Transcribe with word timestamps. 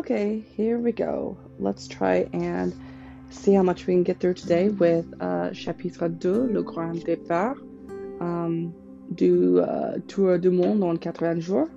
Okay, 0.00 0.42
here 0.56 0.78
we 0.78 0.92
go. 0.92 1.36
Let's 1.58 1.86
try 1.86 2.26
and 2.32 2.74
see 3.28 3.52
how 3.52 3.62
much 3.62 3.86
we 3.86 3.92
can 3.92 4.02
get 4.02 4.18
through 4.18 4.32
today 4.32 4.70
with 4.70 5.04
uh, 5.20 5.50
chapitre 5.52 6.08
2, 6.08 6.54
le 6.54 6.62
grand 6.62 7.04
départ 7.04 7.58
um, 8.18 8.74
du 9.14 9.60
uh, 9.60 9.98
tour 10.08 10.38
du 10.38 10.50
monde 10.50 10.82
en 10.82 10.96
80 10.96 11.40
jours. 11.40 11.68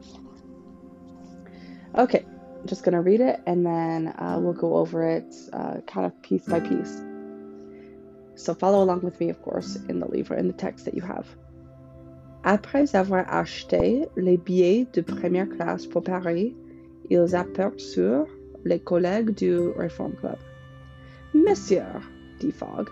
Okay, 1.98 2.26
just 2.66 2.86
gonna 2.86 3.02
read 3.02 3.20
it 3.20 3.42
and 3.46 3.66
then 3.66 4.08
uh, 4.18 4.38
we'll 4.40 4.54
go 4.54 4.78
over 4.78 5.04
it 5.06 5.36
uh, 5.52 5.82
kind 5.86 6.06
of 6.06 6.14
piece 6.22 6.46
by 6.46 6.62
piece. 6.62 7.02
So 8.36 8.54
follow 8.54 8.82
along 8.84 9.02
with 9.02 9.20
me, 9.20 9.32
of 9.32 9.42
course, 9.42 9.76
in 9.90 10.00
the 10.00 10.08
livre, 10.08 10.38
in 10.38 10.48
the 10.48 10.54
text 10.54 10.86
that 10.86 10.94
you 10.94 11.02
have. 11.02 11.28
Après 12.46 12.96
avoir 12.96 13.26
acheté 13.28 14.08
les 14.16 14.38
billets 14.38 14.86
de 14.94 15.02
première 15.02 15.50
classe 15.50 15.86
pour 15.86 16.04
Paris, 16.04 16.56
ils 17.10 17.36
aperçurent 17.36 18.28
les 18.66 18.80
collègues 18.80 19.32
du 19.32 19.58
Reform 19.58 20.14
Club. 20.14 20.38
Monsieur, 21.34 21.84
dit 22.40 22.52
Fogg, 22.52 22.88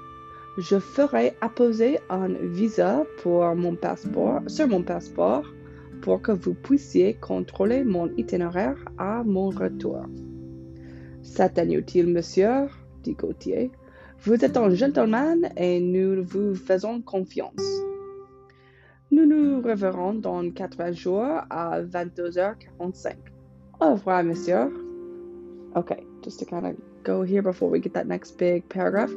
je 0.57 0.79
ferai 0.79 1.33
apposer 1.41 1.99
un 2.09 2.27
visa 2.27 3.03
sur 3.21 3.55
mon 3.55 3.75
passeport 4.83 5.45
pour 6.02 6.21
que 6.21 6.31
vous 6.31 6.53
puissiez 6.53 7.13
contrôler 7.13 7.83
mon 7.83 8.09
itinéraire 8.17 8.77
à 8.97 9.23
mon 9.23 9.49
retour. 9.49 10.05
C'est 11.21 11.57
inutile, 11.59 12.07
monsieur, 12.07 12.67
dit 13.03 13.13
Gauthier. 13.13 13.71
Vous 14.23 14.43
êtes 14.43 14.57
un 14.57 14.69
gentleman 14.71 15.49
et 15.55 15.80
nous 15.80 16.23
vous 16.23 16.55
faisons 16.55 17.02
confiance. 17.02 17.63
Nous 19.11 19.25
nous 19.25 19.61
reverrons 19.61 20.13
dans 20.13 20.49
quatre 20.52 20.93
jours 20.93 21.41
à 21.49 21.81
22h45. 21.81 23.16
Au 23.81 23.93
revoir, 23.93 24.23
monsieur. 24.23 24.71
Okay, 25.75 26.05
just 26.21 26.37
to 26.37 26.45
kind 26.45 26.67
of 26.67 26.75
go 27.03 27.23
here 27.23 27.41
before 27.41 27.67
we 27.67 27.79
get 27.79 27.95
that 27.95 28.05
next 28.05 28.37
big 28.37 28.69
paragraph. 28.69 29.11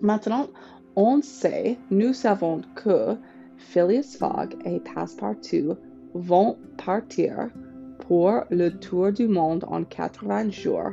Maintenant, 0.00 0.48
on 0.94 1.22
sait, 1.22 1.76
nous 1.90 2.14
savons 2.14 2.62
que 2.76 3.18
Phileas 3.56 4.16
Fogg 4.16 4.54
et 4.64 4.78
Passepartout 4.78 5.76
vont 6.14 6.56
partir 6.76 7.50
pour 7.98 8.44
le 8.50 8.70
tour 8.78 9.10
du 9.10 9.26
monde 9.26 9.64
en 9.66 9.82
80 9.82 10.50
jours 10.50 10.92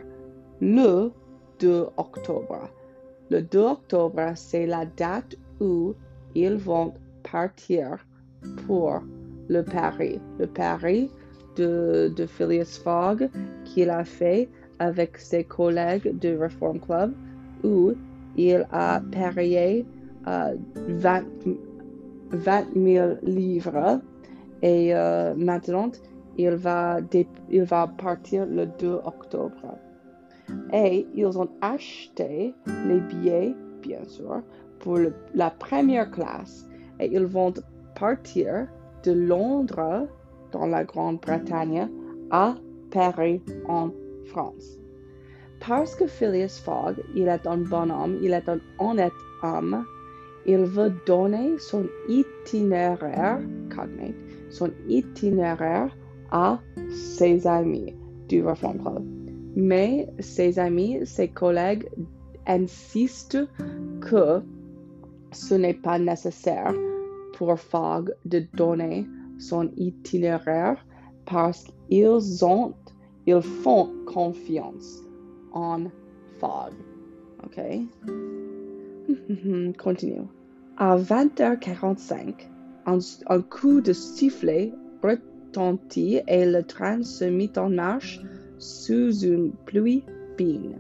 le 0.60 1.12
2 1.60 1.86
octobre. 1.98 2.68
Le 3.30 3.44
2 3.44 3.60
octobre, 3.60 4.32
c'est 4.34 4.66
la 4.66 4.88
date 4.88 5.36
où 5.60 5.94
ils 6.34 6.58
vont 6.58 6.96
partir 7.22 8.04
pour 8.66 9.04
le 9.50 9.62
Paris. 9.62 10.20
Le 10.40 10.48
Paris 10.48 11.12
de, 11.56 12.12
de 12.16 12.26
Phileas 12.26 12.80
Fogg 12.84 13.30
qu'il 13.66 13.90
a 13.90 14.04
fait 14.04 14.50
avec 14.80 15.18
ses 15.18 15.44
collègues 15.44 16.18
du 16.20 16.38
Reform 16.38 16.80
Club 16.80 17.14
où 17.64 17.94
il 18.36 18.66
a 18.72 19.02
parié 19.12 19.86
euh, 20.28 20.56
20, 20.76 21.24
20 22.32 22.66
000 22.76 23.08
livres 23.24 24.02
et 24.62 24.96
euh, 24.96 25.34
maintenant 25.36 25.92
il 26.38 26.52
va, 26.52 27.00
il 27.50 27.64
va 27.64 27.88
partir 27.88 28.46
le 28.46 28.66
2 28.66 29.02
octobre. 29.04 29.78
Et 30.74 31.06
ils 31.14 31.38
ont 31.38 31.50
acheté 31.62 32.56
les 32.88 33.00
billets, 33.02 33.54
bien 33.82 34.04
sûr, 34.06 34.42
pour 34.80 35.00
la 35.36 35.50
première 35.52 36.10
classe 36.10 36.66
et 37.00 37.14
ils 37.14 37.26
vont 37.26 37.54
partir 38.00 38.68
de 39.04 39.12
Londres, 39.12 40.08
dans 40.52 40.66
la 40.66 40.84
Grande-Bretagne, 40.84 41.88
à 42.32 42.56
Paris, 42.92 43.42
en 43.68 43.92
France. 44.26 44.80
Parce 45.60 45.96
que 45.96 46.08
Phileas 46.08 46.62
Fogg, 46.64 46.96
il 47.16 47.28
est 47.28 47.46
un 47.46 47.58
bon 47.58 47.92
homme, 47.92 48.18
il 48.22 48.34
est 48.34 48.48
un 48.48 48.60
honnête 48.80 49.12
homme, 49.44 49.86
il 50.46 50.64
veut 50.64 50.94
donner 51.06 51.58
son 51.58 51.86
itinéraire, 52.08 53.40
cognate, 53.70 54.16
son 54.50 54.72
itinéraire 54.88 55.96
à 56.32 56.60
ses 56.90 57.46
amis 57.46 57.94
du 58.28 58.44
Reform 58.44 58.80
Club. 58.80 59.04
Mais 59.56 60.08
ses 60.20 60.60
amis, 60.60 61.06
ses 61.06 61.28
collègues 61.28 61.90
insistent 62.48 63.48
que 64.00 64.42
ce 65.32 65.56
n'est 65.56 65.74
pas 65.74 66.00
nécessaire 66.00 66.74
pour 67.34 67.60
Fogg 67.60 68.14
de 68.26 68.44
donner 68.54 69.06
son 69.40 69.72
itinéraire 69.78 70.86
parce 71.26 71.66
qu'ils 71.90 72.46
ont, 72.46 72.74
ils 73.26 73.42
font 73.42 73.90
confiance 74.06 75.02
en 75.54 75.86
Fogg. 76.40 76.74
OK? 77.44 77.60
Continue. 79.78 80.28
À 80.78 80.98
20h45, 80.98 82.34
un, 82.86 83.00
un, 83.28 83.42
coup 83.42 83.82
de 83.82 83.94
sifflet 83.94 84.72
retentit 85.04 86.22
et 86.28 86.46
le 86.46 86.64
train 86.64 87.04
se 87.04 87.26
mit 87.26 87.52
en 87.58 87.70
marche 87.70 88.22
sous 88.58 89.24
une 89.24 89.52
pluie 89.66 90.04
fine. 90.38 90.80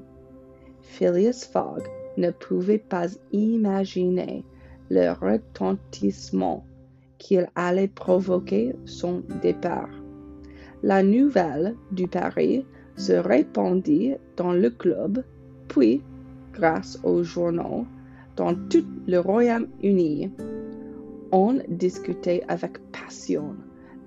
Phileas 0.82 1.50
Fogg 1.52 1.84
ne 2.18 2.32
pouvait 2.32 2.78
pas 2.78 3.08
imaginer 3.32 4.44
le 4.90 5.12
retentissement 5.12 6.66
qu'il 7.20 7.48
allait 7.56 7.88
provoquer 7.88 8.76
son 8.86 9.22
départ. 9.42 9.90
La 10.82 11.04
nouvelle 11.04 11.76
du 11.92 12.08
Paris 12.08 12.66
se 12.96 13.14
répandit 13.14 14.16
dans 14.38 14.54
le 14.54 14.70
club, 14.70 15.24
puis, 15.68 16.02
grâce 16.54 17.00
aux 17.04 17.22
journaux, 17.24 17.86
dans 18.36 18.56
tout 18.56 18.86
le 19.08 19.20
Royaume-Uni. 19.20 20.32
On 21.32 21.60
discutait 21.68 22.44
avec 22.48 22.80
passion 22.92 23.56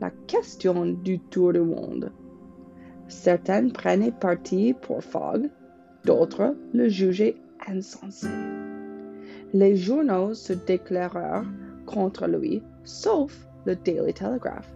la 0.01 0.11
question 0.27 0.87
du 0.87 1.21
tour 1.21 1.53
du 1.53 1.61
monde. 1.61 2.11
Certains 3.09 3.69
prenaient 3.69 4.11
parti 4.11 4.75
pour 4.75 5.05
Fogg, 5.05 5.49
d'autres 6.05 6.57
le 6.73 6.89
jugeaient 6.89 7.37
insensé. 7.69 8.29
Les 9.53 9.77
journaux 9.77 10.35
se 10.35 10.55
déclarèrent 10.55 11.45
contre 11.87 12.27
lui, 12.27 12.63
sauf 12.85 13.47
le 13.67 13.77
Daily 13.77 14.13
Telegraph, 14.13 14.73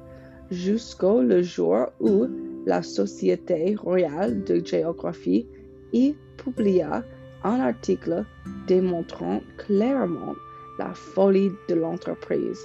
jusqu'au 0.51 1.23
jour 1.43 1.87
où 2.01 2.27
la 2.67 2.83
Société 2.83 3.75
royale 3.77 4.45
de 4.45 4.65
géographie 4.65 5.47
y 5.93 6.15
publia 6.37 7.05
un 7.45 7.61
article 7.61 8.25
démontrant 8.67 9.41
clairement 9.57 10.35
la 10.79 10.93
folie 10.95 11.51
de 11.69 11.75
l'entreprise. 11.75 12.61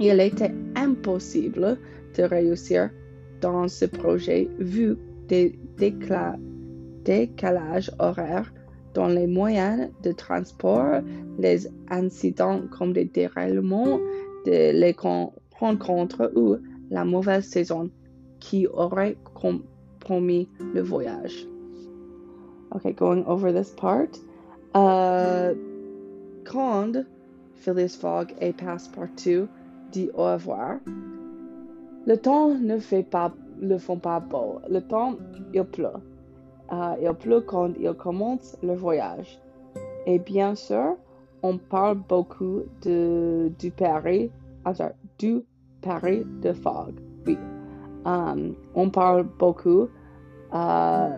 Il 0.00 0.20
était 0.20 0.54
impossible 0.76 1.78
de 2.16 2.22
réussir 2.22 2.90
dans 3.40 3.68
ce 3.68 3.84
projet 3.84 4.48
vu 4.58 4.96
des 5.28 5.58
décalages 7.04 7.90
horaires 7.98 8.52
dans 8.94 9.08
les 9.08 9.26
moyens 9.26 9.88
de 10.02 10.12
transport, 10.12 11.00
les 11.38 11.68
incidents 11.88 12.60
comme 12.70 12.92
des 12.92 13.06
dérèglements, 13.06 13.98
de, 14.46 14.72
les 14.72 14.94
rencontres 15.58 16.32
ou 16.36 16.56
la 16.90 17.04
mauvaise 17.04 17.44
saison 17.44 17.90
qui 18.40 18.66
aurait 18.66 19.16
compromis 19.34 20.48
le 20.74 20.82
voyage. 20.82 21.46
Okay, 22.74 22.92
going 22.92 23.24
over 23.26 23.52
this 23.52 23.70
part. 23.70 24.08
Uh, 24.74 25.54
quand 26.44 27.04
Phileas 27.56 27.96
Fogg 27.96 28.34
et 28.40 28.52
Passepartout 28.52 29.46
dit 29.92 30.10
au 30.14 30.24
revoir, 30.24 30.78
le 32.06 32.16
temps 32.16 32.54
ne 32.54 32.78
fait 32.78 33.02
pas, 33.02 33.32
le 33.60 33.78
font 33.78 33.98
pas 33.98 34.20
beau. 34.20 34.60
Le 34.68 34.80
temps, 34.80 35.16
il 35.54 35.62
pleut. 35.64 35.88
Uh, 36.72 36.96
il 37.02 37.12
pleut 37.12 37.42
quand 37.42 37.74
il 37.78 37.92
commence 37.92 38.56
le 38.62 38.74
voyage. 38.74 39.38
Et 40.06 40.18
bien 40.18 40.54
sûr, 40.54 40.96
on 41.42 41.58
parle 41.58 41.98
beaucoup 42.08 42.62
de, 42.80 43.52
du 43.58 43.70
Paris, 43.70 44.30
du 45.18 45.44
de 45.82 46.52
Fogg. 46.54 46.94
Oui. 47.26 47.36
Um, 48.06 48.54
on 48.74 48.88
parle 48.88 49.24
beaucoup 49.38 49.88
uh, 50.52 51.10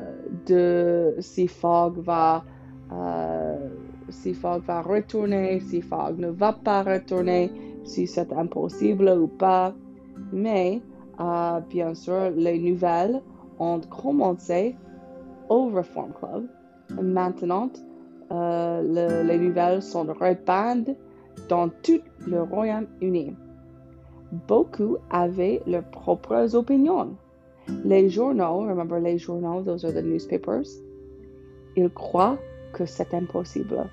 de 0.47 1.15
si 1.21 1.47
Fogg 1.47 1.99
va 1.99 2.45
si 4.09 4.35
Fogg 4.35 4.63
va 4.65 4.83
retourner, 4.83 5.61
si 5.61 5.81
Fogg 5.81 6.19
ne 6.19 6.29
va 6.29 6.53
pas 6.53 6.83
retourner, 6.83 7.51
si 7.85 8.07
c'est 8.07 8.33
impossible 8.33 9.09
ou 9.09 9.29
pas. 9.29 9.73
Mais, 10.33 10.83
bien 11.71 11.95
sûr, 11.95 12.31
les 12.37 12.59
nouvelles 12.59 13.23
ont 13.59 13.81
commencé 13.81 14.77
au 15.49 15.69
Reform 15.71 16.13
Club. 16.13 16.47
Maintenant, 17.03 17.71
euh, 18.31 18.83
le, 18.83 19.27
les 19.27 19.39
nouvelles 19.39 19.83
sont 19.83 20.07
répandues 20.13 20.97
dans 21.49 21.69
tout 21.69 22.01
le 22.27 22.43
Royaume-Uni. 22.43 23.37
Beaucoup 24.49 24.97
avaient 25.11 25.63
leurs 25.67 25.85
propres 25.85 26.55
opinions 26.55 27.17
Les 27.85 28.11
journaux, 28.11 28.61
remember 28.61 28.99
les 28.99 29.19
journaux, 29.19 29.63
those 29.63 29.85
are 29.85 29.93
the 29.93 30.03
newspapers? 30.03 30.81
Il 31.77 31.89
croit 31.91 32.39
que 32.73 32.85
c'est 32.87 33.15
impossible. 33.15 33.89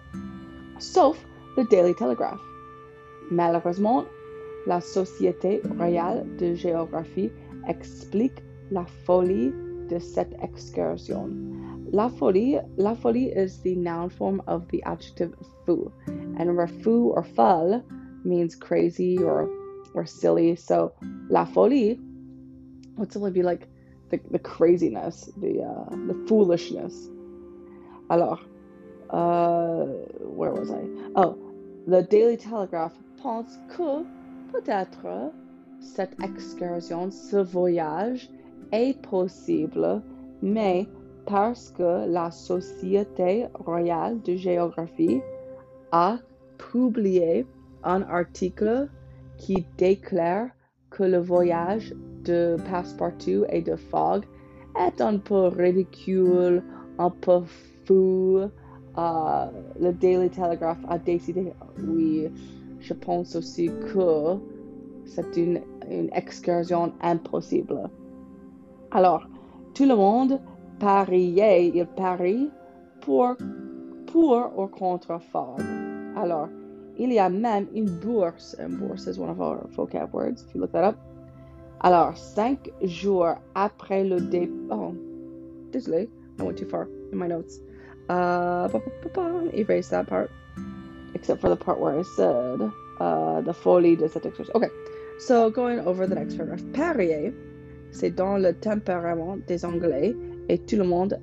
Sauf 0.79 1.23
le 1.57 1.63
Daily 1.65 1.93
Telegraph. 1.95 2.39
Malheureusement, 3.29 4.03
la 4.67 4.81
Société 4.81 5.61
royale 5.77 6.25
de 6.37 6.53
géographie 6.53 7.31
explique 7.67 8.43
la 8.71 8.85
folie 9.05 9.53
cette 9.99 10.33
excursion. 10.41 11.29
La 11.91 12.09
folie, 12.09 12.59
la 12.77 12.95
folie 12.95 13.27
is 13.27 13.61
the 13.61 13.75
noun 13.75 14.09
form 14.09 14.41
of 14.47 14.67
the 14.69 14.81
adjective 14.83 15.33
fou. 15.65 15.91
And 16.07 16.55
where 16.55 16.67
fou 16.67 17.11
or 17.15 17.23
folle 17.23 17.83
means 18.23 18.55
crazy 18.55 19.17
or 19.17 19.49
or 19.93 20.05
silly. 20.05 20.55
So 20.55 20.93
la 21.29 21.45
folie 21.45 21.99
would 22.97 23.11
simply 23.11 23.31
be 23.31 23.43
like 23.43 23.67
the, 24.09 24.19
the 24.29 24.39
craziness, 24.39 25.29
the 25.37 25.63
uh, 25.63 25.89
the 26.07 26.25
foolishness. 26.27 27.09
Alors, 28.09 28.41
uh, 29.09 29.85
where 30.19 30.51
was 30.51 30.71
I? 30.71 30.83
Oh, 31.15 31.37
the 31.87 32.03
Daily 32.03 32.37
Telegraph 32.37 32.93
pense 33.21 33.57
que 33.69 34.05
peut-être 34.51 35.31
cette 35.79 36.15
excursion, 36.21 37.11
ce 37.11 37.37
voyage 37.37 38.29
est 38.71 38.99
possible, 39.01 40.01
mais 40.41 40.87
parce 41.25 41.69
que 41.71 42.07
la 42.07 42.31
Société 42.31 43.47
royale 43.53 44.21
de 44.21 44.35
géographie 44.35 45.21
a 45.91 46.17
publié 46.57 47.45
un 47.83 48.01
article 48.03 48.89
qui 49.37 49.65
déclare 49.77 50.47
que 50.89 51.03
le 51.03 51.19
voyage 51.19 51.93
de 52.23 52.57
Passepartout 52.69 53.45
et 53.49 53.61
de 53.61 53.75
Fogg 53.75 54.23
est 54.79 55.01
un 55.01 55.17
peu 55.17 55.47
ridicule, 55.47 56.63
un 56.97 57.09
peu 57.09 57.41
fou. 57.85 58.41
Uh, 58.97 59.47
le 59.79 59.93
Daily 59.93 60.29
Telegraph 60.29 60.79
a 60.89 60.97
décidé, 60.97 61.53
oui, 61.79 62.27
je 62.79 62.93
pense 62.93 63.35
aussi 63.35 63.67
que 63.93 64.37
c'est 65.05 65.37
une, 65.37 65.61
une 65.89 66.09
excursion 66.13 66.91
impossible. 67.01 67.89
Alors, 68.91 69.25
tout 69.73 69.85
le 69.85 69.95
monde 69.95 70.39
pariait, 70.79 71.67
il 71.73 71.85
parie 71.85 72.49
pour, 73.01 73.35
pour 74.07 74.51
ou 74.57 74.67
contre 74.67 75.19
Fogg. 75.31 75.61
Alors, 76.15 76.49
il 76.97 77.13
y 77.13 77.19
a 77.19 77.29
même 77.29 77.67
une 77.73 77.89
bourse. 77.89 78.55
Une 78.59 78.77
bourse 78.77 79.07
is 79.07 79.17
one 79.17 79.29
of 79.29 79.39
our 79.39 79.65
vocab 79.75 80.13
words, 80.13 80.43
if 80.43 80.53
you 80.53 80.59
look 80.59 80.71
that 80.73 80.83
up. 80.83 80.97
Alors, 81.83 82.15
cinq 82.17 82.69
jours 82.83 83.37
après 83.55 84.03
le 84.03 84.19
départ. 84.19 84.77
Oh, 84.77 84.95
désolé, 85.71 86.09
I 86.39 86.43
went 86.43 86.57
too 86.57 86.65
far 86.65 86.87
in 87.11 87.17
my 87.17 87.27
notes. 87.27 87.59
Uh, 88.09 88.67
erase 89.53 89.89
that 89.89 90.05
part, 90.05 90.29
except 91.15 91.39
for 91.39 91.49
the 91.49 91.55
part 91.55 91.79
where 91.79 91.97
I 91.97 92.03
said 92.03 92.59
uh, 92.99 93.41
the 93.41 93.53
folie 93.53 93.95
de 93.95 94.09
cette 94.09 94.25
excursion. 94.25 94.53
Okay, 94.55 94.69
so 95.17 95.49
going 95.49 95.79
over 95.79 96.05
the 96.05 96.15
next 96.15 96.35
paragraph. 96.35 96.61
Parier, 96.73 97.33
c'est 97.91 98.15
dans 98.15 98.37
le 98.37 98.53
tempérament 98.53 99.37
des 99.47 99.65
Anglais 99.65 100.15
et 100.49 100.57
tout 100.57 100.77
le 100.77 100.83
monde 100.83 101.19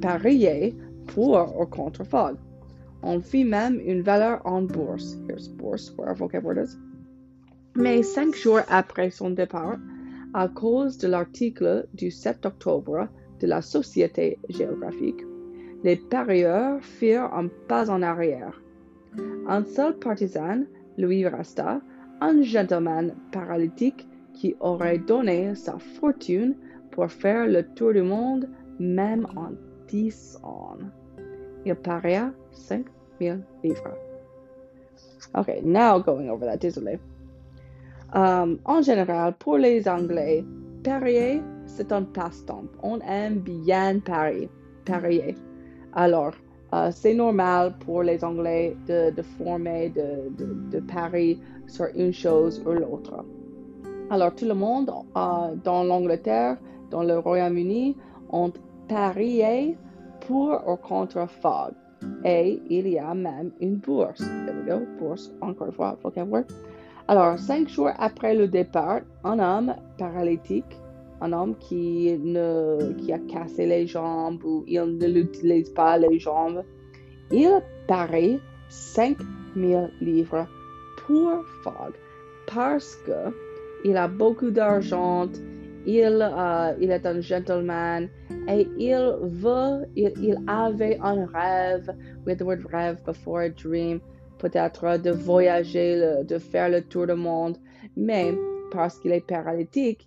pariait 0.00 0.74
pour 1.06 1.60
ou 1.60 1.66
contre 1.66 2.04
Fogg. 2.04 2.36
On 3.02 3.20
fit 3.20 3.44
même 3.44 3.80
une 3.80 4.02
valeur 4.02 4.40
en 4.44 4.62
bourse. 4.62 5.16
Here's 5.28 5.48
bourse, 5.48 5.90
is. 5.90 6.76
Mais 7.74 8.02
cinq 8.02 8.34
jours 8.34 8.60
après 8.68 9.10
son 9.10 9.30
départ, 9.30 9.78
à 10.34 10.48
cause 10.48 10.98
de 10.98 11.08
l'article 11.08 11.86
du 11.94 12.10
7 12.10 12.46
octobre 12.46 13.08
de 13.40 13.46
la 13.46 13.62
Société 13.62 14.38
géographique, 14.48 15.22
les 15.82 15.96
parieurs 15.96 16.82
firent 16.82 17.32
un 17.32 17.48
pas 17.68 17.90
en 17.90 18.02
arrière. 18.02 18.60
Un 19.48 19.64
seul 19.64 19.96
partisan, 19.98 20.64
Louis 20.98 21.26
resta, 21.26 21.80
un 22.20 22.42
gentleman 22.42 23.14
paralytique 23.32 24.06
qui 24.40 24.56
aurait 24.60 24.96
donné 24.96 25.54
sa 25.54 25.78
fortune 25.78 26.54
pour 26.90 27.10
faire 27.12 27.46
le 27.46 27.62
tour 27.74 27.92
du 27.92 28.00
monde 28.00 28.48
même 28.78 29.26
en 29.36 29.50
dix 29.86 30.38
ans. 30.42 30.78
Il 31.66 31.74
paria 31.74 32.32
5 32.50 32.86
000 33.20 33.36
livres. 33.62 33.98
Okay, 35.34 35.60
now 35.62 35.98
going 35.98 36.30
over 36.30 36.46
that, 36.46 36.56
désolé. 36.56 36.98
Um, 38.14 38.58
en 38.64 38.80
général, 38.80 39.34
pour 39.38 39.58
les 39.58 39.86
Anglais, 39.86 40.42
parier, 40.82 41.42
c'est 41.66 41.92
un 41.92 42.04
passe-temps. 42.04 42.64
On 42.82 42.98
aime 43.00 43.40
bien 43.40 43.98
parier. 44.00 44.48
parier. 44.86 45.36
Alors, 45.92 46.32
uh, 46.72 46.90
c'est 46.90 47.14
normal 47.14 47.74
pour 47.84 48.02
les 48.02 48.24
Anglais 48.24 48.74
de, 48.88 49.10
de 49.10 49.22
former 49.22 49.90
de, 49.90 50.30
de, 50.38 50.70
de, 50.70 50.80
parier 50.80 51.38
sur 51.66 51.88
une 51.94 52.12
chose 52.12 52.62
ou 52.66 52.70
l'autre. 52.70 53.22
Alors, 54.10 54.34
tout 54.34 54.44
le 54.44 54.54
monde 54.54 54.90
uh, 55.14 55.56
dans 55.62 55.84
l'Angleterre, 55.84 56.56
dans 56.90 57.04
le 57.04 57.18
Royaume-Uni, 57.18 57.96
ont 58.30 58.52
parié 58.88 59.76
pour 60.26 60.60
ou 60.66 60.76
contre 60.76 61.28
Fogg. 61.28 61.74
Et 62.24 62.60
il 62.68 62.88
y 62.88 62.98
a 62.98 63.14
même 63.14 63.52
une 63.60 63.76
bourse. 63.76 64.18
There 64.18 64.56
we 64.56 64.66
go, 64.66 64.86
bourse, 64.98 65.32
encore 65.40 65.68
une 65.68 65.72
fois, 65.72 65.96
vocabulaire. 66.02 66.44
Alors, 67.06 67.38
cinq 67.38 67.68
jours 67.68 67.90
après 67.98 68.34
le 68.34 68.48
départ, 68.48 69.02
un 69.22 69.38
homme 69.38 69.76
paralytique, 69.96 70.76
un 71.20 71.32
homme 71.32 71.54
qui, 71.60 72.18
ne, 72.18 72.92
qui 72.98 73.12
a 73.12 73.18
cassé 73.18 73.66
les 73.66 73.86
jambes 73.86 74.42
ou 74.44 74.64
il 74.66 74.98
ne 74.98 75.06
l'utilise 75.06 75.70
pas 75.70 75.98
les 75.98 76.18
jambes, 76.18 76.64
il 77.30 77.62
parie 77.86 78.40
5000 78.68 79.90
livres 80.00 80.48
pour 81.06 81.44
Fogg 81.62 81.92
parce 82.52 82.96
que 83.06 83.49
il 83.84 83.96
a 83.96 84.08
beaucoup 84.08 84.50
d'argent, 84.50 85.28
il, 85.86 86.20
uh, 86.20 86.76
il 86.80 86.90
est 86.90 87.06
un 87.06 87.20
gentleman 87.20 88.08
et 88.48 88.68
il 88.78 89.16
veut, 89.22 89.86
il, 89.96 90.12
il 90.20 90.38
avait 90.46 90.98
un 91.02 91.26
rêve, 91.26 91.90
with 92.26 92.38
the 92.38 92.42
word 92.42 92.64
rêve 92.72 93.02
before 93.04 93.40
a 93.40 93.48
dream, 93.48 94.00
peut-être 94.38 94.98
de 94.98 95.10
voyager, 95.10 96.24
de 96.24 96.38
faire 96.38 96.68
le 96.68 96.82
tour 96.82 97.06
du 97.06 97.14
monde, 97.14 97.56
mais 97.96 98.34
parce 98.70 98.98
qu'il 98.98 99.12
est 99.12 99.26
paralytique, 99.26 100.04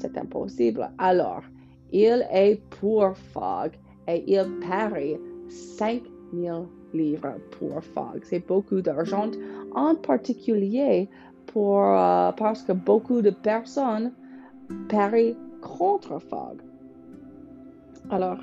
c'est 0.00 0.16
impossible. 0.16 0.88
Alors, 0.98 1.42
il 1.92 2.26
est 2.32 2.60
pour 2.70 3.16
Fogg 3.16 3.72
et 4.08 4.24
il 4.26 4.46
parie 4.68 5.16
5000 5.48 6.66
livres 6.94 7.34
pour 7.52 7.82
Fogg. 7.82 8.22
C'est 8.24 8.46
beaucoup 8.46 8.80
d'argent, 8.80 9.30
en 9.74 9.94
particulier 9.94 11.08
pour, 11.56 11.80
uh, 11.80 12.34
parce 12.36 12.62
que 12.64 12.72
beaucoup 12.72 13.22
de 13.22 13.30
personnes 13.30 14.12
parient 14.90 15.38
contre 15.62 16.18
Fogg. 16.18 16.60
Alors, 18.10 18.40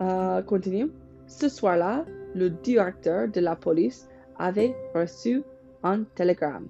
euh, 0.00 0.40
continue. 0.40 0.90
Ce 1.26 1.50
soir-là, 1.50 2.06
le 2.34 2.48
directeur 2.48 3.28
de 3.28 3.40
la 3.40 3.56
police 3.56 4.08
avait 4.38 4.74
reçu 4.94 5.42
un 5.82 6.04
télégramme. 6.14 6.68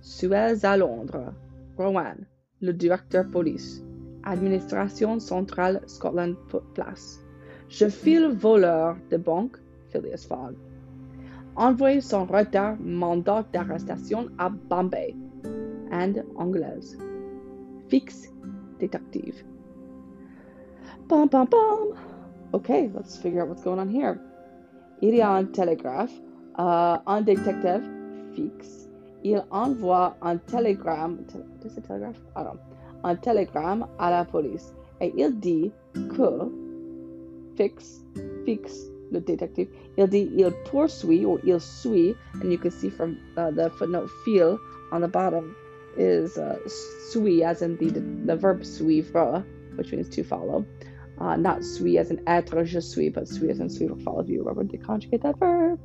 Suez 0.00 0.64
à 0.64 0.76
Londres. 0.76 1.32
Rowan, 1.78 2.16
le 2.60 2.72
directeur 2.72 3.24
police. 3.30 3.84
Administration 4.24 5.20
centrale 5.20 5.80
Scotland 5.86 6.34
Place. 6.74 7.20
Je 7.68 7.88
file 7.88 8.32
voleur 8.36 8.96
de 9.12 9.16
banque, 9.16 9.58
Phileas 9.90 10.26
Fogg. 10.28 10.56
Envoyé 11.56 12.00
son 12.00 12.24
retard 12.24 12.76
mandat 12.80 13.44
d'arrestation 13.52 14.28
à 14.38 14.48
Bombay 14.48 15.14
and 15.92 16.14
anglaise. 16.36 16.96
Fixe 17.88 18.32
détective. 18.78 19.44
Bum, 21.08 21.28
bum, 21.28 21.46
bum. 21.46 21.94
Okay, 22.54 22.90
let's 22.94 23.18
figure 23.18 23.42
out 23.42 23.48
what's 23.48 23.62
going 23.62 23.78
on 23.78 23.88
here. 23.88 24.18
Il 25.02 25.14
y 25.14 25.20
a 25.20 25.30
un 25.30 25.44
télégraphe, 25.44 26.12
uh, 26.58 26.98
un 27.06 27.22
détective 27.22 27.82
fixe. 28.34 28.88
Il 29.24 29.44
envoie 29.50 30.16
un 30.22 30.38
télégramme, 30.38 31.18
don't 31.28 32.14
know, 32.34 32.58
un 33.04 33.16
télégramme 33.16 33.86
à 33.98 34.10
la 34.10 34.24
police 34.24 34.74
et 35.00 35.12
il 35.16 35.38
dit 35.38 35.72
que 35.94 36.50
fixe, 37.56 38.04
fixe, 38.44 38.91
le 39.12 39.20
détective, 39.20 39.68
il 39.96 40.06
dit 40.08 40.30
il 40.36 40.50
poursuit 40.64 41.24
or 41.24 41.38
il 41.44 41.60
suit, 41.60 42.16
and 42.42 42.50
you 42.50 42.58
can 42.58 42.70
see 42.70 42.90
from 42.90 43.18
uh, 43.36 43.50
the 43.50 43.70
footnote 43.78 44.08
feel 44.24 44.58
on 44.90 45.00
the 45.00 45.08
bottom 45.08 45.54
is 45.96 46.38
uh, 46.38 46.58
suit 46.66 47.42
as 47.42 47.62
in 47.62 47.76
the, 47.76 47.90
the 48.26 48.36
verb 48.36 48.64
suivre, 48.64 49.44
which 49.76 49.92
means 49.92 50.08
to 50.08 50.22
follow. 50.22 50.64
Uh, 51.20 51.36
not 51.36 51.62
suis 51.62 51.98
as 51.98 52.10
in 52.10 52.18
être, 52.26 52.64
je 52.64 52.80
suis, 52.80 53.10
but 53.10 53.28
suis 53.28 53.50
as 53.50 53.60
in 53.60 53.68
suivre, 53.68 53.96
follow. 53.96 54.20
If 54.20 54.28
you 54.28 54.42
remember 54.42 54.64
to 54.64 54.78
conjugate 54.78 55.22
that 55.22 55.38
verb. 55.38 55.78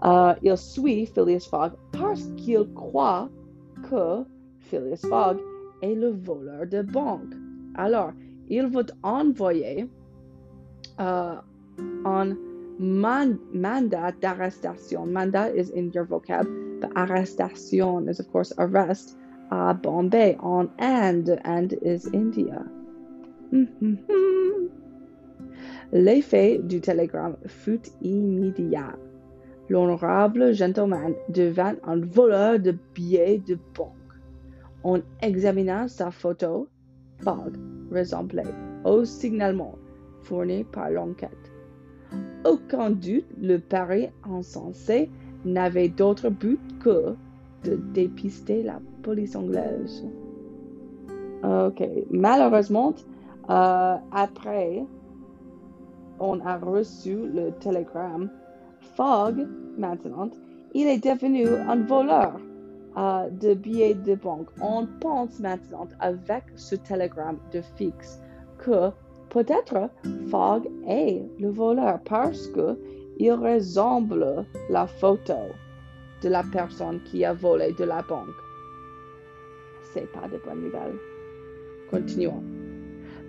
Uh, 0.00 0.36
il 0.42 0.56
suit 0.56 1.06
Phileas 1.06 1.46
Fogg 1.46 1.72
parce 1.92 2.30
qu'il 2.36 2.64
croit 2.74 3.28
que 3.90 4.24
Phileas 4.60 5.04
Fogg 5.08 5.40
est 5.82 5.96
le 5.96 6.10
voleur 6.10 6.66
de 6.66 6.82
banque. 6.82 7.34
Alors, 7.74 8.12
il 8.48 8.68
va 8.68 8.82
envoyer 9.02 9.88
uh, 10.98 11.40
un 12.04 12.36
man 12.78 13.38
mandat 13.52 14.20
d'arrestation. 14.20 15.12
Mandat 15.12 15.54
is 15.54 15.70
in 15.70 15.90
your 15.92 16.04
vocab, 16.06 16.46
but 16.80 16.90
arrestation 16.96 18.08
is, 18.08 18.20
of 18.20 18.30
course, 18.32 18.52
arrest 18.58 19.16
à 19.50 19.74
Bombay, 19.80 20.36
en 20.40 20.70
Inde. 20.78 21.40
Inde 21.44 21.74
is 21.82 22.06
India. 22.12 22.64
L'effet 25.92 26.58
du 26.58 26.80
télégramme 26.80 27.36
fut 27.46 27.88
immédiat. 28.02 28.94
L'honorable 29.70 30.52
gentleman 30.52 31.14
devint 31.30 31.76
un 31.84 32.00
voleur 32.00 32.58
de 32.58 32.72
billets 32.94 33.38
de 33.38 33.58
banque. 33.74 33.94
On 34.84 35.02
examina 35.22 35.88
sa 35.88 36.10
photo. 36.10 36.68
Fogg 37.20 37.56
ressemblait 37.90 38.54
au 38.84 39.04
signalement 39.04 39.76
fourni 40.22 40.64
par 40.64 40.90
l'enquête. 40.90 41.47
Aucun 42.48 42.90
doute, 42.90 43.26
le 43.40 43.58
pari 43.58 44.08
insensé 44.24 45.10
n'avait 45.44 45.88
d'autre 45.88 46.30
but 46.30 46.58
que 46.80 47.14
de 47.64 47.76
dépister 47.92 48.62
la 48.62 48.80
police 49.02 49.36
anglaise. 49.36 50.04
Ok, 51.42 51.86
malheureusement, 52.10 52.94
euh, 53.50 53.96
après 54.12 54.84
on 56.20 56.40
a 56.40 56.56
reçu 56.56 57.16
le 57.16 57.50
télégramme, 57.60 58.30
Fogg, 58.96 59.46
maintenant, 59.76 60.30
il 60.74 60.86
est 60.86 61.04
devenu 61.04 61.46
un 61.46 61.76
voleur 61.76 62.40
euh, 62.96 63.28
de 63.30 63.54
billets 63.54 63.94
de 63.94 64.14
banque. 64.14 64.48
On 64.60 64.86
pense 65.00 65.38
maintenant 65.38 65.86
avec 66.00 66.44
ce 66.56 66.74
télégramme 66.76 67.38
de 67.52 67.60
fixe 67.76 68.20
que 68.58 68.90
peut-être 69.30 69.90
Fogg 70.28 70.68
est 70.86 71.22
le 71.38 71.50
voleur 71.50 72.00
parce 72.04 72.46
que 72.48 72.76
il 73.18 73.32
ressemble 73.32 74.44
la 74.70 74.86
photo 74.86 75.34
de 76.22 76.28
la 76.28 76.44
personne 76.52 77.00
qui 77.04 77.24
a 77.24 77.32
volé 77.32 77.72
de 77.72 77.84
la 77.84 78.02
banque. 78.02 78.28
C'est 79.92 80.10
pas 80.12 80.28
de 80.28 80.38
bonnes 80.44 80.64
nouvelles. 80.64 80.98
Continuons. 81.90 82.42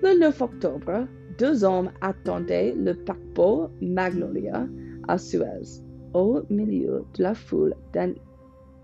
Le 0.04 0.20
9 0.20 0.42
octobre, 0.42 1.08
deux 1.38 1.64
hommes 1.64 1.92
attendaient 2.02 2.74
le 2.76 2.94
paquebot 2.94 3.70
Magnolia 3.82 4.68
à 5.08 5.18
Suez, 5.18 5.82
au 6.14 6.42
milieu 6.50 7.04
de 7.18 7.24
la 7.24 7.34
foule 7.34 7.74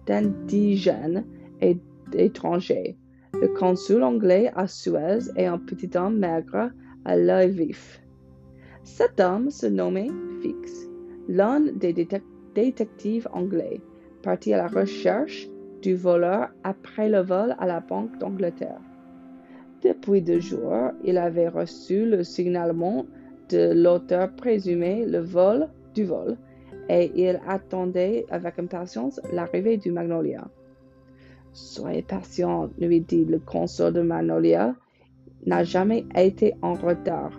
d'indigènes 0.08 1.26
et 1.62 1.78
d'étrangers. 2.12 2.98
Le 3.34 3.48
consul 3.50 4.02
anglais 4.04 4.52
à 4.56 4.68
Suez 4.68 5.30
et 5.36 5.46
un 5.46 5.58
petit 5.58 5.90
homme 5.96 6.18
maigre 6.18 6.72
à 7.06 7.16
l'œil 7.16 7.52
vif. 7.52 8.02
Cet 8.84 9.20
homme 9.20 9.50
se 9.50 9.66
nommait 9.66 10.12
Fix, 10.42 10.88
l'un 11.28 11.62
des 11.62 11.94
détectives 12.54 13.28
anglais, 13.32 13.82
parti 14.22 14.54
à 14.54 14.58
la 14.58 14.68
recherche 14.68 15.48
du 15.82 15.96
voleur 15.96 16.50
après 16.64 17.10
le 17.10 17.22
vol 17.22 17.56
à 17.60 17.66
la 17.66 17.80
Banque 17.80 18.18
d'Angleterre. 18.20 18.82
Depuis 19.84 20.22
deux 20.22 20.40
jours, 20.40 20.92
il 21.04 21.18
avait 21.18 21.48
reçu 21.48 22.06
le 22.06 22.24
signalement 22.24 23.06
de 23.50 23.74
l'auteur 23.74 24.32
présumé 24.36 25.06
le 25.06 25.20
vol 25.20 25.70
du 25.94 26.06
vol 26.06 26.38
et 26.90 27.12
il 27.16 27.40
attendait 27.48 28.26
avec 28.30 28.58
impatience 28.60 29.20
l'arrivée 29.32 29.78
du 29.78 29.92
Magnolia. 29.92 30.48
Soyez 31.54 32.02
patient, 32.02 32.70
lui 32.80 33.02
dit 33.02 33.26
le 33.26 33.40
consul 33.40 33.94
de 33.94 34.02
Magnolia, 34.02 34.76
n'a 35.46 35.64
jamais 35.64 36.06
été 36.16 36.54
en 36.62 36.74
retard. 36.74 37.32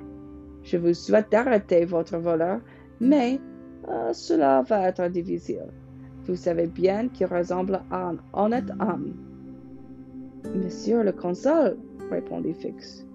Je 0.62 0.76
vous 0.76 0.94
souhaite 0.94 1.30
d'arrêter 1.30 1.84
votre 1.84 2.16
voleur, 2.18 2.60
mais 3.00 3.40
euh, 3.88 4.12
cela 4.12 4.62
va 4.62 4.88
être 4.88 5.08
difficile. 5.08 5.66
Vous 6.24 6.36
savez 6.36 6.66
bien 6.66 7.08
qu'il 7.08 7.26
ressemble 7.26 7.80
à 7.90 8.10
un 8.10 8.16
honnête 8.32 8.70
homme. 8.80 9.14
Monsieur 10.54 11.02
le 11.02 11.12
consul, 11.12 11.76
répondit 12.10 12.54
Fix, 12.54 13.06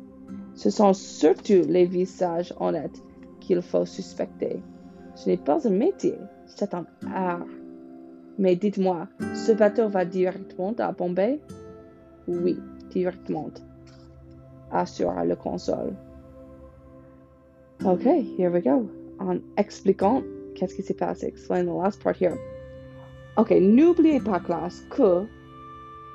ce 0.53 0.69
sont 0.69 0.93
surtout 0.93 1.63
les 1.67 1.85
visages 1.85 2.53
honnêtes 2.59 3.01
qu'il 3.39 3.61
faut 3.61 3.85
suspecter. 3.85 4.61
Ce 5.15 5.29
n'est 5.29 5.37
pas 5.37 5.67
un 5.67 5.71
métier, 5.71 6.17
c'est 6.45 6.73
un 6.73 6.85
art. 7.13 7.45
Mais 8.37 8.55
dites-moi, 8.55 9.07
ce 9.33 9.51
bateau 9.51 9.89
va 9.89 10.05
directement 10.05 10.73
à 10.79 10.91
Bombay? 10.91 11.41
Oui, 12.27 12.57
directement, 12.89 13.49
assura 14.71 15.25
le 15.25 15.35
consul. 15.35 15.95
Ok, 17.83 18.05
here 18.37 18.51
we 18.51 18.61
go. 18.61 18.89
En 19.19 19.39
expliquant 19.57 20.23
qu'est-ce 20.55 20.75
qui 20.75 20.83
s'est 20.83 20.93
passé, 20.93 21.25
explain 21.27 21.63
the 21.63 21.73
last 21.73 22.01
part 22.01 22.15
here. 22.19 22.37
Ok, 23.37 23.51
n'oubliez 23.51 24.19
pas, 24.19 24.39
classe, 24.39 24.81
que 24.89 25.25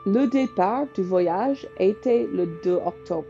le 0.07 0.29
départ 0.29 0.87
du 0.95 1.03
voyage 1.03 1.67
était 1.81 2.29
le 2.33 2.47
2 2.63 2.75
octobre. 2.75 3.27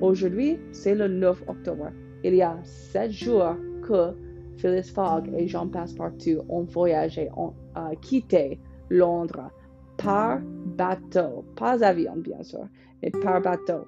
Aujourd'hui, 0.00 0.58
c'est 0.72 0.94
le 0.94 1.08
9 1.08 1.44
octobre. 1.48 1.90
Il 2.24 2.34
y 2.34 2.42
a 2.42 2.58
sept 2.64 3.12
jours 3.12 3.56
que 3.88 4.12
Phyllis 4.56 4.90
Fogg 4.94 5.32
et 5.36 5.48
Jean 5.48 5.68
Passepartout 5.68 6.42
ont 6.48 6.64
voyagé, 6.64 7.30
ont 7.36 7.54
euh, 7.76 7.94
quitté 8.02 8.60
Londres 8.90 9.50
par 9.96 10.40
bateau, 10.40 11.44
pas 11.56 11.82
avion 11.82 12.16
bien 12.16 12.42
sûr, 12.42 12.66
mais 13.02 13.10
par 13.10 13.40
bateau. 13.40 13.86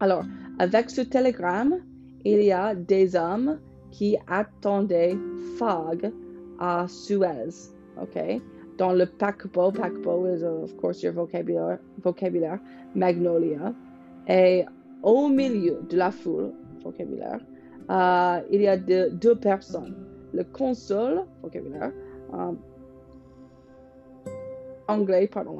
Alors, 0.00 0.24
avec 0.58 0.90
ce 0.90 1.00
télégramme, 1.00 1.80
il 2.24 2.42
y 2.42 2.52
a 2.52 2.74
des 2.74 3.16
hommes 3.16 3.58
qui 3.90 4.16
attendaient 4.26 5.16
Fogg 5.56 6.10
à 6.58 6.86
Suez. 6.88 7.70
OK? 8.00 8.18
Dans 8.76 8.92
le 8.92 9.06
paquebot, 9.06 9.70
paquebot 9.70 10.26
is 10.26 10.42
of 10.42 10.76
course 10.76 11.02
your 11.02 11.12
vocabulaire, 11.12 12.58
magnolia. 12.94 13.72
Et 14.26 14.64
au 15.02 15.28
milieu 15.28 15.80
de 15.88 15.96
la 15.96 16.10
foule, 16.10 16.52
vocabulaire, 16.82 17.40
uh, 17.88 18.44
il 18.50 18.62
y 18.62 18.68
a 18.68 18.76
de, 18.76 19.10
deux 19.10 19.36
personnes. 19.36 19.94
Le 20.32 20.42
consul, 20.42 21.22
vocabulaire, 21.42 21.92
um, 22.32 22.58
anglais, 24.88 25.28
pardon, 25.28 25.56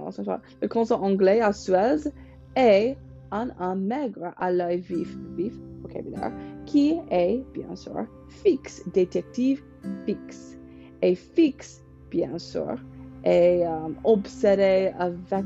le 0.60 0.68
consul 0.68 0.96
anglais 0.96 1.40
à 1.40 1.52
Suez 1.52 2.10
et 2.56 2.96
un 3.34 3.74
maigre 3.74 4.32
à 4.36 4.52
l'œil 4.52 4.80
vif, 4.80 5.16
vif, 5.36 5.54
vocabulaire, 5.82 6.32
qui 6.66 7.00
est, 7.10 7.42
bien 7.52 7.74
sûr, 7.74 8.06
fixe, 8.28 8.82
détective 8.92 9.62
fixe. 10.06 10.58
Et 11.02 11.14
fixe 11.14 11.84
bien 12.10 12.38
sûr, 12.38 12.76
et 13.24 13.66
euh, 13.66 13.88
obsédé 14.04 14.92
avec 14.98 15.44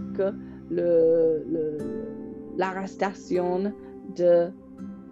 l'arrestation 2.56 3.58
le, 3.58 3.72
de 4.16 4.50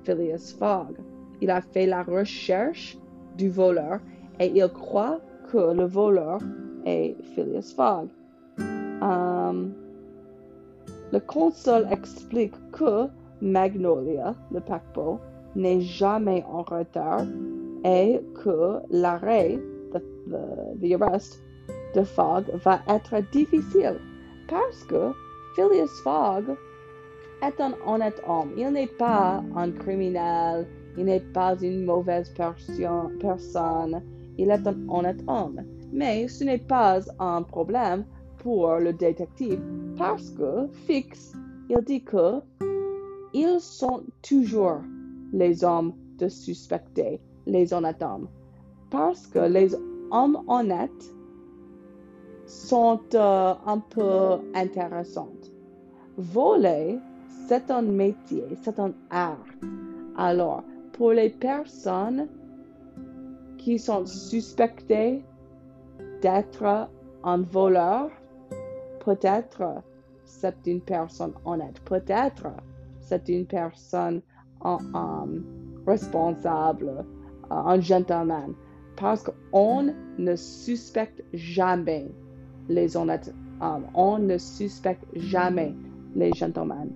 Phileas 0.05 0.55
Fogg. 0.59 0.97
Il 1.41 1.51
a 1.51 1.61
fait 1.61 1.87
la 1.87 2.03
recherche 2.03 2.99
du 3.37 3.49
voleur 3.49 4.01
et 4.39 4.47
il 4.55 4.69
croit 4.69 5.21
que 5.51 5.73
le 5.73 5.85
voleur 5.85 6.41
est 6.85 7.17
Phileas 7.35 7.73
Fogg. 7.75 8.09
Um, 9.01 9.75
le 11.13 11.21
consul 11.21 11.87
explique 11.91 12.55
que 12.73 13.09
Magnolia, 13.41 14.35
le 14.53 14.61
paquebot, 14.61 15.21
n'est 15.55 15.81
jamais 15.81 16.45
en 16.49 16.63
retard 16.63 17.25
et 17.85 18.21
que 18.43 18.81
l'arrêt, 18.91 19.59
de 21.95 22.03
Fogg 22.03 22.45
va 22.65 22.81
être 22.89 23.23
difficile 23.33 23.99
parce 24.49 24.85
que 24.85 25.13
Phileas 25.55 25.89
Fogg 26.03 26.45
est 27.43 27.61
un 27.61 27.73
honnête 27.87 28.21
homme. 28.27 28.53
Il 28.57 28.71
n'est 28.71 28.87
pas 28.87 29.43
un 29.55 29.71
criminel, 29.71 30.67
il 30.97 31.07
n'est 31.07 31.21
pas 31.21 31.55
une 31.61 31.85
mauvaise 31.85 32.33
personne, 32.37 34.03
il 34.37 34.51
est 34.51 34.67
un 34.67 34.77
honnête 34.89 35.23
homme. 35.27 35.63
Mais 35.93 36.29
ce 36.29 36.45
n'est 36.45 36.59
pas 36.59 37.01
un 37.19 37.43
problème 37.43 38.05
pour 38.39 38.75
le 38.77 38.93
détective 38.93 39.63
parce 39.97 40.31
que 40.31 40.67
Fix, 40.87 41.33
il 41.69 41.81
dit 41.85 42.03
que 42.03 42.41
ils 43.33 43.61
sont 43.61 44.03
toujours 44.23 44.81
les 45.33 45.65
hommes 45.65 45.93
de 46.19 46.29
suspecter, 46.29 47.21
les 47.47 47.73
honnêtes 47.73 48.03
hommes. 48.03 48.29
Parce 48.91 49.27
que 49.27 49.41
les 49.41 49.75
hommes 50.11 50.39
honnêtes 50.49 51.15
sont 52.47 53.01
euh, 53.15 53.55
un 53.67 53.79
peu 53.79 54.39
intéressantes. 54.55 55.53
Voler, 56.17 56.99
c'est 57.49 57.71
un 57.71 57.83
métier, 57.83 58.45
c'est 58.63 58.79
un 58.79 58.93
art. 59.11 59.45
Alors, 60.17 60.63
pour 60.93 61.13
les 61.13 61.31
personnes 61.31 62.29
qui 63.59 63.79
sont 63.79 64.07
suspectées 64.07 65.23
d'être 66.23 66.89
un 67.25 67.39
voleur, 67.43 68.11
peut-être 69.07 69.63
c'est 70.25 70.67
une 70.67 70.81
personne 70.81 71.33
honnête. 71.45 71.81
Peut-être 71.85 72.49
c'est 73.01 73.29
une 73.29 73.47
personne 73.47 74.21
responsable, 75.87 77.05
un 77.51 77.81
gentleman. 77.81 78.53
Parce 78.97 79.23
qu'on 79.23 79.95
ne 80.19 80.35
suspecte 80.35 81.23
jamais 81.33 82.11
les 82.69 82.97
honnêtes. 82.97 83.33
On 83.95 84.19
ne 84.19 84.39
suspecte 84.39 85.05
jamais 85.15 85.75
les 86.17 86.33
gentlemen. 86.33 86.91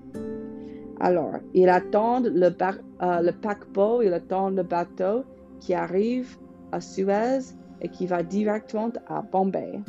Alors, 0.99 1.37
ils 1.55 1.69
attendent 1.69 2.33
le, 2.35 2.49
euh, 2.49 3.23
le 3.23 3.33
paquebot, 3.33 4.03
ils 4.03 4.13
attendent 4.13 4.57
le 4.57 4.63
bateau 4.63 5.25
qui 5.61 5.73
arrive 5.73 6.37
à 6.73 6.81
Suez 6.81 7.55
et 7.81 7.89
qui 7.89 8.07
va 8.07 8.23
directement 8.23 8.93
à 9.07 9.23
Bombay. 9.23 9.81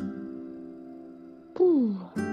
不。 1.53 2.30